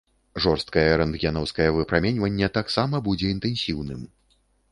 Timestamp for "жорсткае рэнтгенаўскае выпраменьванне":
0.43-2.49